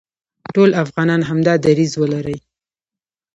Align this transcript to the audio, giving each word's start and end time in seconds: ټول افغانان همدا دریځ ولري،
ټول 0.53 0.69
افغانان 0.83 1.21
همدا 1.29 1.53
دریځ 1.65 1.91
ولري، 2.01 2.37